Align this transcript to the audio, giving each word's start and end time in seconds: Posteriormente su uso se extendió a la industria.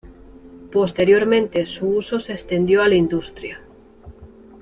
Posteriormente 0.71 1.67
su 1.67 1.85
uso 1.87 2.19
se 2.19 2.33
extendió 2.33 2.81
a 2.81 2.87
la 2.87 2.95
industria. 2.95 3.59